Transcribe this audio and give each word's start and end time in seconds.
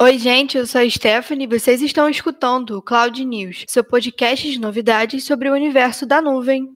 Oi, 0.00 0.16
gente, 0.16 0.56
eu 0.56 0.64
sou 0.64 0.80
a 0.80 0.88
Stephanie 0.88 1.46
e 1.46 1.58
vocês 1.58 1.82
estão 1.82 2.08
escutando 2.08 2.78
o 2.78 2.82
Cloud 2.82 3.24
News, 3.24 3.64
seu 3.66 3.82
podcast 3.82 4.48
de 4.48 4.60
novidades 4.60 5.24
sobre 5.24 5.50
o 5.50 5.52
universo 5.52 6.06
da 6.06 6.22
nuvem. 6.22 6.72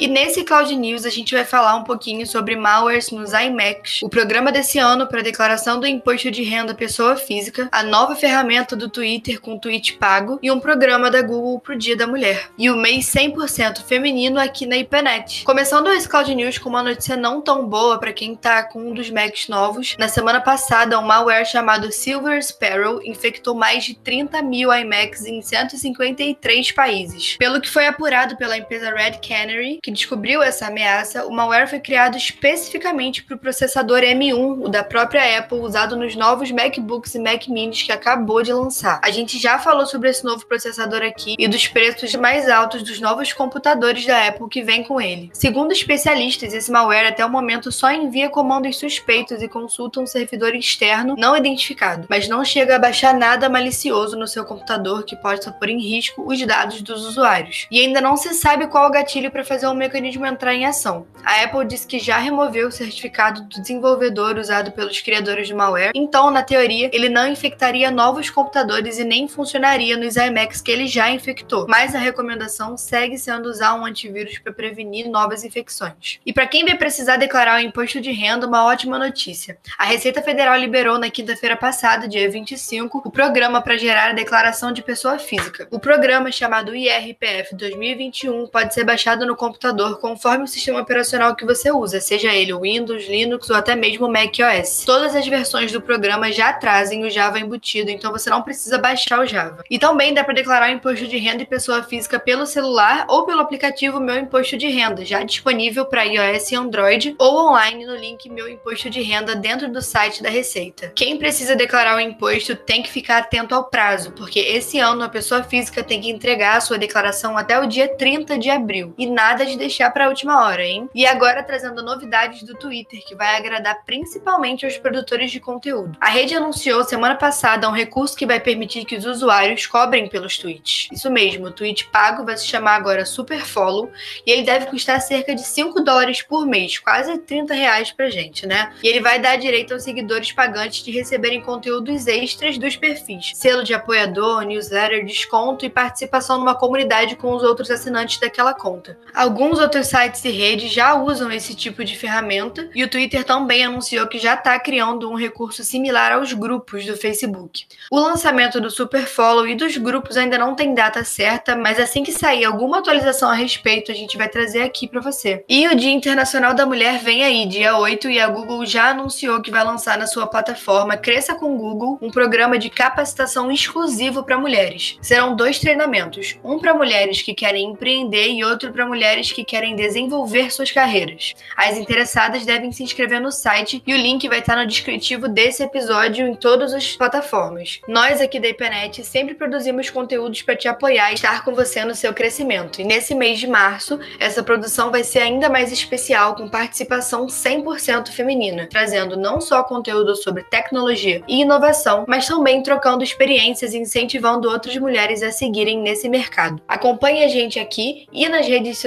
E 0.00 0.08
nesse 0.08 0.44
Cloud 0.44 0.74
News 0.74 1.04
a 1.04 1.10
gente 1.10 1.34
vai 1.34 1.44
falar 1.44 1.76
um 1.76 1.84
pouquinho 1.84 2.26
sobre 2.26 2.56
malwares 2.56 3.10
nos 3.10 3.34
iMacs, 3.34 4.00
o 4.02 4.08
programa 4.08 4.50
desse 4.50 4.78
ano 4.78 5.06
para 5.06 5.20
declaração 5.20 5.78
do 5.78 5.86
imposto 5.86 6.30
de 6.30 6.42
renda 6.42 6.74
pessoa 6.74 7.16
física, 7.16 7.68
a 7.70 7.82
nova 7.82 8.16
ferramenta 8.16 8.74
do 8.74 8.88
Twitter 8.88 9.38
com 9.42 9.58
tweet 9.58 9.98
pago 9.98 10.38
e 10.42 10.50
um 10.50 10.58
programa 10.58 11.10
da 11.10 11.20
Google 11.20 11.60
pro 11.60 11.76
Dia 11.76 11.98
da 11.98 12.06
Mulher. 12.06 12.48
E 12.56 12.70
o 12.70 12.78
mês 12.78 13.12
100% 13.12 13.82
feminino 13.82 14.40
aqui 14.40 14.64
na 14.64 14.78
IPNET. 14.78 15.44
Começando 15.44 15.88
esse 15.88 16.08
Cloud 16.08 16.34
News 16.34 16.56
com 16.56 16.70
uma 16.70 16.82
notícia 16.82 17.14
não 17.14 17.42
tão 17.42 17.68
boa 17.68 17.98
para 17.98 18.14
quem 18.14 18.34
tá 18.34 18.62
com 18.62 18.80
um 18.80 18.94
dos 18.94 19.10
Macs 19.10 19.48
novos. 19.48 19.96
Na 19.98 20.08
semana 20.08 20.40
passada, 20.40 20.98
um 20.98 21.04
malware 21.04 21.44
chamado 21.44 21.92
Silver 21.92 22.42
Sparrow 22.42 23.02
infectou 23.04 23.54
mais 23.54 23.84
de 23.84 23.94
30 23.96 24.40
mil 24.40 24.72
iMacs 24.72 25.26
em 25.26 25.42
153 25.42 26.72
países. 26.72 27.36
Pelo 27.36 27.60
que 27.60 27.68
foi 27.68 27.86
apurado 27.86 28.38
pela 28.38 28.56
empresa 28.56 28.90
Red 28.94 29.18
Canary, 29.20 29.78
que 29.82 29.89
descobriu 29.90 30.42
essa 30.42 30.66
ameaça, 30.66 31.26
o 31.26 31.32
malware 31.32 31.68
foi 31.68 31.80
criado 31.80 32.16
especificamente 32.16 33.22
para 33.22 33.36
o 33.36 33.38
processador 33.38 34.00
M1, 34.00 34.64
o 34.64 34.68
da 34.68 34.82
própria 34.82 35.38
Apple, 35.38 35.58
usado 35.58 35.96
nos 35.96 36.16
novos 36.16 36.50
MacBooks 36.50 37.14
e 37.14 37.18
Mac 37.18 37.48
Minis 37.48 37.82
que 37.82 37.92
acabou 37.92 38.42
de 38.42 38.52
lançar. 38.52 39.00
A 39.02 39.10
gente 39.10 39.38
já 39.38 39.58
falou 39.58 39.86
sobre 39.86 40.10
esse 40.10 40.24
novo 40.24 40.46
processador 40.46 41.02
aqui 41.02 41.34
e 41.38 41.48
dos 41.48 41.66
preços 41.68 42.14
mais 42.14 42.48
altos 42.48 42.82
dos 42.82 43.00
novos 43.00 43.32
computadores 43.32 44.06
da 44.06 44.28
Apple 44.28 44.48
que 44.48 44.62
vem 44.62 44.82
com 44.82 45.00
ele. 45.00 45.30
Segundo 45.32 45.72
especialistas, 45.72 46.52
esse 46.52 46.70
malware 46.70 47.08
até 47.08 47.24
o 47.24 47.30
momento 47.30 47.72
só 47.72 47.90
envia 47.90 48.28
comandos 48.28 48.78
suspeitos 48.78 49.42
e 49.42 49.48
consulta 49.48 50.00
um 50.00 50.06
servidor 50.06 50.54
externo 50.54 51.14
não 51.18 51.36
identificado, 51.36 52.06
mas 52.08 52.28
não 52.28 52.44
chega 52.44 52.76
a 52.76 52.78
baixar 52.78 53.14
nada 53.14 53.48
malicioso 53.48 54.16
no 54.16 54.26
seu 54.26 54.44
computador 54.44 55.04
que 55.04 55.16
possa 55.16 55.52
pôr 55.52 55.68
em 55.68 55.78
risco 55.78 56.24
os 56.26 56.44
dados 56.46 56.82
dos 56.82 57.04
usuários. 57.06 57.66
E 57.70 57.80
ainda 57.80 58.00
não 58.00 58.16
se 58.16 58.34
sabe 58.34 58.66
qual 58.66 58.88
o 58.88 58.92
gatilho 58.92 59.30
para 59.30 59.44
fazer 59.44 59.66
um 59.66 59.74
mecanismo 59.80 60.26
entrar 60.26 60.54
em 60.54 60.66
ação. 60.66 61.06
A 61.24 61.42
Apple 61.42 61.66
disse 61.66 61.86
que 61.86 61.98
já 61.98 62.18
removeu 62.18 62.68
o 62.68 62.72
certificado 62.72 63.42
do 63.42 63.60
desenvolvedor 63.60 64.36
usado 64.36 64.70
pelos 64.72 65.00
criadores 65.00 65.48
de 65.48 65.54
malware, 65.54 65.92
então, 65.94 66.30
na 66.30 66.42
teoria, 66.42 66.90
ele 66.92 67.08
não 67.08 67.26
infectaria 67.26 67.90
novos 67.90 68.30
computadores 68.30 68.98
e 68.98 69.04
nem 69.04 69.26
funcionaria 69.26 69.96
nos 69.96 70.16
iMacs 70.16 70.60
que 70.60 70.70
ele 70.70 70.86
já 70.86 71.10
infectou. 71.10 71.66
Mas 71.68 71.94
a 71.94 71.98
recomendação 71.98 72.76
segue 72.76 73.18
sendo 73.18 73.48
usar 73.48 73.74
um 73.74 73.84
antivírus 73.84 74.38
para 74.38 74.52
prevenir 74.52 75.08
novas 75.08 75.44
infecções. 75.44 76.20
E 76.24 76.32
para 76.32 76.46
quem 76.46 76.64
vai 76.64 76.76
precisar 76.76 77.16
declarar 77.16 77.58
o 77.58 77.64
imposto 77.64 78.00
de 78.00 78.12
renda, 78.12 78.46
uma 78.46 78.64
ótima 78.64 78.98
notícia. 78.98 79.58
A 79.78 79.84
Receita 79.84 80.22
Federal 80.22 80.58
liberou 80.58 80.98
na 80.98 81.10
quinta-feira 81.10 81.56
passada, 81.56 82.06
dia 82.06 82.30
25, 82.30 83.02
o 83.04 83.10
programa 83.10 83.62
para 83.62 83.78
gerar 83.78 84.10
a 84.10 84.14
declaração 84.14 84.72
de 84.72 84.82
pessoa 84.82 85.18
física. 85.18 85.66
O 85.70 85.78
programa, 85.78 86.30
chamado 86.30 86.74
IRPF 86.74 87.54
2021, 87.54 88.46
pode 88.48 88.74
ser 88.74 88.84
baixado 88.84 89.24
no 89.26 89.36
computador 89.36 89.69
computador 89.70 89.98
conforme 89.98 90.44
o 90.44 90.48
sistema 90.48 90.80
operacional 90.80 91.34
que 91.34 91.44
você 91.44 91.70
usa, 91.70 92.00
seja 92.00 92.34
ele 92.34 92.52
Windows, 92.54 93.06
Linux 93.06 93.48
ou 93.50 93.56
até 93.56 93.76
mesmo 93.76 94.08
macOS. 94.08 94.84
Todas 94.84 95.14
as 95.14 95.26
versões 95.26 95.70
do 95.72 95.80
programa 95.80 96.32
já 96.32 96.52
trazem 96.52 97.04
o 97.04 97.10
Java 97.10 97.38
embutido, 97.38 97.90
então 97.90 98.10
você 98.10 98.28
não 98.28 98.42
precisa 98.42 98.78
baixar 98.78 99.20
o 99.20 99.26
Java. 99.26 99.64
E 99.70 99.78
também 99.78 100.12
dá 100.12 100.24
para 100.24 100.34
declarar 100.34 100.70
o 100.70 100.72
imposto 100.72 101.06
de 101.06 101.16
renda 101.16 101.42
e 101.42 101.46
pessoa 101.46 101.82
física 101.82 102.18
pelo 102.18 102.46
celular 102.46 103.06
ou 103.08 103.24
pelo 103.24 103.40
aplicativo 103.40 104.00
Meu 104.00 104.16
Imposto 104.16 104.56
de 104.56 104.68
Renda, 104.68 105.04
já 105.04 105.22
disponível 105.22 105.84
para 105.86 106.04
iOS 106.04 106.52
e 106.52 106.56
Android, 106.56 107.14
ou 107.18 107.48
online 107.48 107.86
no 107.86 107.94
link 107.94 108.28
Meu 108.28 108.48
Imposto 108.48 108.90
de 108.90 109.00
Renda 109.00 109.36
dentro 109.36 109.70
do 109.70 109.80
site 109.80 110.22
da 110.22 110.30
Receita. 110.30 110.92
Quem 110.94 111.18
precisa 111.18 111.54
declarar 111.54 111.96
o 111.96 112.00
imposto 112.00 112.56
tem 112.56 112.82
que 112.82 112.90
ficar 112.90 113.18
atento 113.18 113.54
ao 113.54 113.64
prazo, 113.64 114.12
porque 114.12 114.40
esse 114.40 114.78
ano 114.78 115.04
a 115.04 115.08
pessoa 115.08 115.42
física 115.42 115.82
tem 115.82 116.00
que 116.00 116.10
entregar 116.10 116.56
a 116.56 116.60
sua 116.60 116.78
declaração 116.78 117.36
até 117.36 117.58
o 117.58 117.66
dia 117.66 117.88
30 117.96 118.38
de 118.38 118.50
abril. 118.50 118.94
E 118.98 119.06
nada 119.06 119.44
deixar 119.56 119.90
para 119.90 120.06
a 120.06 120.08
última 120.08 120.44
hora, 120.44 120.64
hein? 120.64 120.88
E 120.94 121.06
agora 121.06 121.42
trazendo 121.42 121.82
novidades 121.82 122.42
do 122.42 122.54
Twitter 122.54 123.00
que 123.06 123.14
vai 123.14 123.36
agradar 123.36 123.84
principalmente 123.84 124.64
aos 124.64 124.78
produtores 124.78 125.30
de 125.30 125.40
conteúdo. 125.40 125.96
A 126.00 126.08
rede 126.08 126.34
anunciou 126.34 126.84
semana 126.84 127.14
passada 127.14 127.68
um 127.68 127.72
recurso 127.72 128.16
que 128.16 128.26
vai 128.26 128.40
permitir 128.40 128.84
que 128.84 128.96
os 128.96 129.04
usuários 129.04 129.66
cobrem 129.66 130.08
pelos 130.08 130.38
tweets. 130.38 130.88
Isso 130.92 131.10
mesmo, 131.10 131.46
o 131.46 131.52
tweet 131.52 131.86
pago 131.86 132.24
vai 132.24 132.36
se 132.36 132.46
chamar 132.46 132.76
agora 132.76 133.04
Super 133.04 133.40
Follow 133.40 133.90
e 134.26 134.30
ele 134.30 134.42
deve 134.42 134.66
custar 134.66 135.00
cerca 135.00 135.34
de 135.34 135.42
5 135.42 135.80
dólares 135.80 136.22
por 136.22 136.46
mês, 136.46 136.78
quase 136.78 137.18
30 137.18 137.54
reais 137.54 137.92
pra 137.92 138.10
gente, 138.10 138.46
né? 138.46 138.72
E 138.82 138.88
ele 138.88 139.00
vai 139.00 139.18
dar 139.18 139.36
direito 139.36 139.74
aos 139.74 139.82
seguidores 139.82 140.32
pagantes 140.32 140.82
de 140.84 140.90
receberem 140.90 141.40
conteúdos 141.40 142.06
extras 142.06 142.58
dos 142.58 142.76
perfis, 142.76 143.32
selo 143.34 143.64
de 143.64 143.74
apoiador, 143.74 144.42
newsletter, 144.42 145.04
desconto 145.04 145.64
e 145.64 145.70
participação 145.70 146.38
numa 146.38 146.54
comunidade 146.54 147.16
com 147.16 147.34
os 147.34 147.42
outros 147.42 147.70
assinantes 147.70 148.18
daquela 148.18 148.54
conta. 148.54 148.98
Alguns 149.14 149.39
Alguns 149.40 149.58
outros 149.58 149.86
sites 149.86 150.22
e 150.22 150.28
redes 150.28 150.70
já 150.70 150.94
usam 150.94 151.32
esse 151.32 151.54
tipo 151.54 151.82
de 151.82 151.96
ferramenta 151.96 152.68
e 152.74 152.84
o 152.84 152.88
Twitter 152.88 153.24
também 153.24 153.64
anunciou 153.64 154.06
que 154.06 154.18
já 154.18 154.34
está 154.34 154.60
criando 154.60 155.10
um 155.10 155.14
recurso 155.14 155.64
similar 155.64 156.12
aos 156.12 156.34
grupos 156.34 156.84
do 156.84 156.94
Facebook. 156.94 157.64
O 157.90 157.98
lançamento 157.98 158.60
do 158.60 158.70
Superfollow 158.70 159.48
e 159.48 159.54
dos 159.54 159.78
grupos 159.78 160.18
ainda 160.18 160.36
não 160.36 160.54
tem 160.54 160.74
data 160.74 161.02
certa, 161.04 161.56
mas 161.56 161.80
assim 161.80 162.02
que 162.02 162.12
sair 162.12 162.44
alguma 162.44 162.80
atualização 162.80 163.30
a 163.30 163.34
respeito, 163.34 163.90
a 163.90 163.94
gente 163.94 164.18
vai 164.18 164.28
trazer 164.28 164.60
aqui 164.60 164.86
para 164.86 165.00
você. 165.00 165.42
E 165.48 165.66
o 165.68 165.74
Dia 165.74 165.90
Internacional 165.90 166.52
da 166.52 166.66
Mulher 166.66 166.98
vem 166.98 167.24
aí, 167.24 167.46
dia 167.46 167.78
8, 167.78 168.10
e 168.10 168.20
a 168.20 168.28
Google 168.28 168.66
já 168.66 168.90
anunciou 168.90 169.40
que 169.40 169.50
vai 169.50 169.64
lançar 169.64 169.96
na 169.96 170.06
sua 170.06 170.26
plataforma 170.26 170.98
Cresça 170.98 171.34
com 171.34 171.56
Google 171.56 171.98
um 172.02 172.10
programa 172.10 172.58
de 172.58 172.68
capacitação 172.68 173.50
exclusivo 173.50 174.22
para 174.22 174.38
mulheres. 174.38 174.98
Serão 175.00 175.34
dois 175.34 175.58
treinamentos, 175.58 176.36
um 176.44 176.58
para 176.58 176.74
mulheres 176.74 177.22
que 177.22 177.32
querem 177.32 177.70
empreender 177.70 178.28
e 178.28 178.44
outro 178.44 178.70
para 178.70 178.84
mulheres 178.84 179.29
que 179.32 179.40
que 179.40 179.44
querem 179.44 179.74
desenvolver 179.74 180.52
suas 180.52 180.70
carreiras. 180.70 181.34
As 181.56 181.76
interessadas 181.76 182.44
devem 182.44 182.70
se 182.72 182.82
inscrever 182.82 183.20
no 183.20 183.32
site 183.32 183.82
e 183.86 183.94
o 183.94 183.96
link 183.96 184.28
vai 184.28 184.40
estar 184.40 184.56
no 184.56 184.66
descritivo 184.66 185.28
desse 185.28 185.62
episódio 185.62 186.26
em 186.26 186.34
todas 186.34 186.74
as 186.74 186.94
plataformas. 186.96 187.80
Nós 187.88 188.20
aqui 188.20 188.38
da 188.38 188.48
IPNET 188.48 189.02
sempre 189.04 189.34
produzimos 189.34 189.88
conteúdos 189.88 190.42
para 190.42 190.56
te 190.56 190.68
apoiar 190.68 191.10
e 191.10 191.14
estar 191.14 191.44
com 191.44 191.54
você 191.54 191.84
no 191.84 191.94
seu 191.94 192.12
crescimento. 192.12 192.80
E 192.80 192.84
nesse 192.84 193.14
mês 193.14 193.38
de 193.38 193.46
março, 193.46 193.98
essa 194.18 194.42
produção 194.42 194.90
vai 194.90 195.02
ser 195.02 195.20
ainda 195.20 195.48
mais 195.48 195.72
especial 195.72 196.34
com 196.34 196.48
participação 196.48 197.26
100% 197.26 198.08
feminina, 198.08 198.68
trazendo 198.70 199.16
não 199.16 199.40
só 199.40 199.62
conteúdo 199.62 200.14
sobre 200.16 200.44
tecnologia 200.44 201.22
e 201.26 201.40
inovação, 201.40 202.04
mas 202.06 202.26
também 202.26 202.62
trocando 202.62 203.02
experiências 203.02 203.72
e 203.72 203.78
incentivando 203.78 204.50
outras 204.50 204.76
mulheres 204.76 205.22
a 205.22 205.32
seguirem 205.32 205.78
nesse 205.80 206.08
mercado. 206.08 206.60
Acompanhe 206.68 207.24
a 207.24 207.28
gente 207.28 207.58
aqui 207.58 208.06
e 208.12 208.28
nas 208.28 208.46
redes 208.46 208.78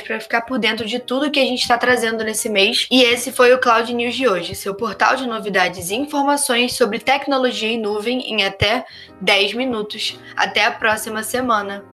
para 0.00 0.20
ficar 0.20 0.42
por 0.42 0.58
dentro 0.58 0.86
de 0.86 0.98
tudo 0.98 1.30
que 1.30 1.40
a 1.40 1.44
gente 1.44 1.60
está 1.60 1.76
trazendo 1.76 2.24
nesse 2.24 2.48
mês. 2.48 2.86
E 2.90 3.02
esse 3.02 3.32
foi 3.32 3.52
o 3.52 3.60
Cloud 3.60 3.92
News 3.92 4.14
de 4.14 4.28
hoje, 4.28 4.54
seu 4.54 4.74
portal 4.74 5.16
de 5.16 5.26
novidades 5.26 5.90
e 5.90 5.94
informações 5.94 6.74
sobre 6.74 6.98
tecnologia 6.98 7.70
e 7.70 7.78
nuvem 7.78 8.20
em 8.32 8.44
até 8.44 8.84
10 9.20 9.54
minutos. 9.54 10.18
Até 10.36 10.64
a 10.64 10.70
próxima 10.70 11.22
semana! 11.22 11.84